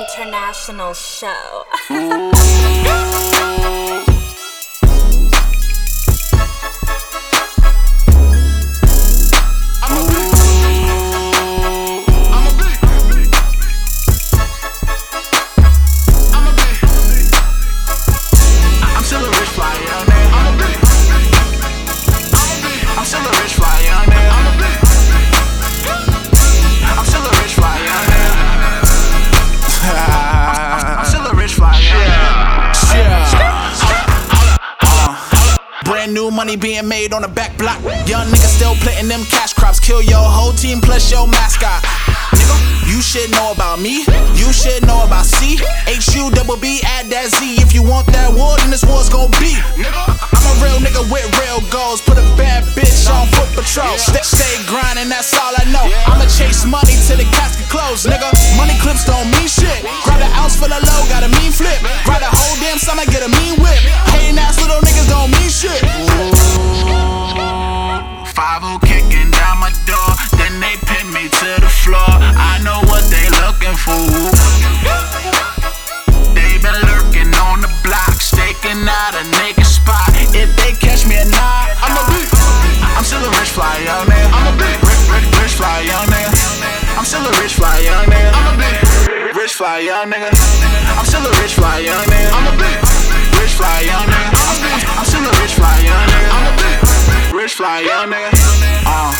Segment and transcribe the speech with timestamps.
[0.00, 1.64] international show.
[36.10, 37.78] Brand new money being made on the back block.
[38.10, 39.78] Young nigga still planting them cash crops.
[39.78, 41.82] Kill your whole team plus your mascot.
[42.34, 42.56] Nigga,
[42.90, 44.02] you should know about me.
[44.34, 45.62] You should know about C.
[45.86, 47.62] H U double B, add that Z.
[47.62, 49.54] If you want that war, then this war's gon' be.
[49.54, 52.02] I'm a real nigga with real goals.
[52.02, 53.94] Put a bad bitch on foot patrol.
[53.94, 55.86] Stay, stay grinding, that's all I know.
[56.10, 58.26] I'ma chase money till the casket close, nigga.
[58.58, 59.86] Money clips don't mean shit.
[60.02, 61.78] Grab an ounce for the low, got a mean flip.
[62.02, 63.39] Grab the whole damn summer, get a mean
[87.60, 88.32] fly young nigga.
[88.32, 89.36] I'm a beat.
[89.36, 90.32] Rich fly young nigga.
[90.96, 92.32] I'm still a rich fly young nigga.
[92.32, 92.80] I'm a beat.
[93.36, 94.32] Rich fly young nigga.
[94.32, 94.80] I'm a beat.
[94.96, 96.30] I'm still a rich fly young nigga.
[96.32, 97.36] I'm a beat.
[97.36, 98.32] Rich fly young nigga.
[98.88, 99.12] Uh.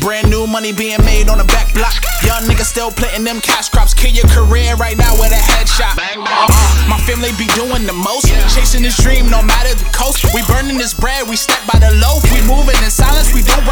[0.00, 1.92] Brand new money being made on the back block.
[2.24, 3.92] Young niggas still planting them cash crops.
[3.92, 5.96] Kill your career right now with a headshot.
[6.00, 6.88] Uh-uh.
[6.88, 8.28] My family be doing the most.
[8.54, 10.24] Chasing this dream no matter the coast.
[10.32, 12.24] We burning this bread, we step by the loaf.
[12.32, 13.65] We moving in silence, we don't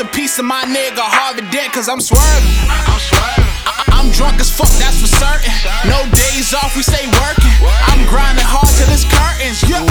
[0.00, 2.56] In peace to my nigga Harvey Dent, cause I'm swerving.
[2.72, 5.52] I- I'm drunk as fuck, that's for certain.
[5.84, 7.52] No days off, we stay working.
[7.84, 9.60] I'm grinding hard till it's curtains.
[9.68, 9.84] Yeah.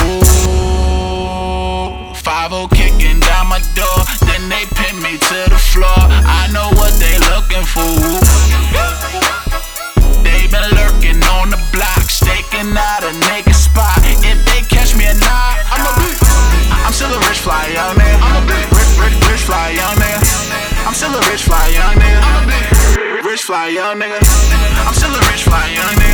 [2.18, 6.02] Five O kicking down my door, then they pin me to the floor.
[6.26, 7.94] I know what they looking for.
[10.26, 14.02] They been lurking on the block, staking out a naked spot.
[14.26, 16.18] If they catch me at night, I'm a beat.
[16.82, 18.18] I'm still a rich fly young man.
[18.26, 18.66] I'm a beat.
[18.74, 19.99] Rich, rich, rich fly young.
[20.90, 23.24] I'm still a rich fly young nigga.
[23.24, 24.18] Rich fly young nigga.
[24.88, 26.09] I'm still a rich fly young nigga.